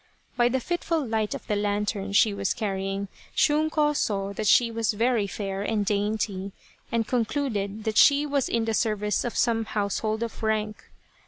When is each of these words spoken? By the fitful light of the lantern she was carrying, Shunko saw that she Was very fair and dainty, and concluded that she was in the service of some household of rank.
By 0.35 0.49
the 0.49 0.59
fitful 0.59 1.05
light 1.05 1.35
of 1.35 1.45
the 1.45 1.55
lantern 1.55 2.11
she 2.13 2.33
was 2.33 2.55
carrying, 2.55 3.07
Shunko 3.35 3.95
saw 3.95 4.33
that 4.33 4.47
she 4.47 4.71
Was 4.71 4.93
very 4.93 5.27
fair 5.27 5.61
and 5.61 5.85
dainty, 5.85 6.53
and 6.91 7.07
concluded 7.07 7.83
that 7.83 7.97
she 7.97 8.25
was 8.25 8.49
in 8.49 8.65
the 8.65 8.73
service 8.73 9.23
of 9.23 9.37
some 9.37 9.63
household 9.65 10.23
of 10.23 10.41
rank. 10.41 10.85